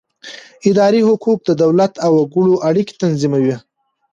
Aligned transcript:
اداري 0.69 1.01
حقوق 1.07 1.39
د 1.43 1.49
دولت 1.63 1.93
او 2.05 2.11
وګړو 2.19 2.53
اړیکې 2.69 2.93
تنظیموي. 3.03 3.55